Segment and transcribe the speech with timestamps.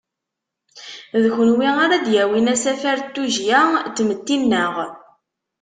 [1.21, 4.75] D kunwi ara d-yawin asafar n tujjya n tmetti-nneɣ.